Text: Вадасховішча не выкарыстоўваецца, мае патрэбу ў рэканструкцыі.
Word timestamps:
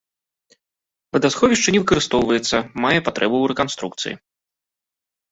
Вадасховішча 1.17 1.73
не 1.75 1.81
выкарыстоўваецца, 1.83 2.57
мае 2.85 2.99
патрэбу 3.09 3.33
ў 3.41 3.45
рэканструкцыі. 3.51 4.13